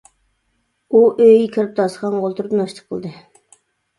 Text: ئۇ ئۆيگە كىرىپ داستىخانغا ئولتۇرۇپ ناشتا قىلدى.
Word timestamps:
ئۇ 0.91 1.01
ئۆيگە 1.09 1.51
كىرىپ 1.57 1.75
داستىخانغا 1.79 2.21
ئولتۇرۇپ 2.23 2.55
ناشتا 2.61 2.87
قىلدى. 2.95 3.13